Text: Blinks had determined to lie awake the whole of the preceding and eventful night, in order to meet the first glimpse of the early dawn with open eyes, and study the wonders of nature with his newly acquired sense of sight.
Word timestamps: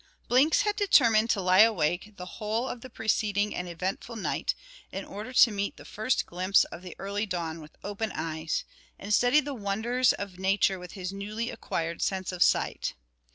Blinks 0.27 0.63
had 0.63 0.75
determined 0.77 1.29
to 1.29 1.43
lie 1.43 1.59
awake 1.59 2.13
the 2.17 2.25
whole 2.25 2.67
of 2.67 2.81
the 2.81 2.89
preceding 2.89 3.53
and 3.53 3.69
eventful 3.69 4.15
night, 4.15 4.55
in 4.91 5.05
order 5.05 5.31
to 5.31 5.51
meet 5.51 5.77
the 5.77 5.85
first 5.85 6.25
glimpse 6.25 6.63
of 6.63 6.81
the 6.81 6.95
early 6.97 7.27
dawn 7.27 7.61
with 7.61 7.77
open 7.83 8.11
eyes, 8.15 8.63
and 8.97 9.13
study 9.13 9.39
the 9.39 9.53
wonders 9.53 10.11
of 10.13 10.39
nature 10.39 10.79
with 10.79 10.93
his 10.93 11.13
newly 11.13 11.51
acquired 11.51 12.01
sense 12.01 12.31
of 12.31 12.41
sight. 12.41 12.95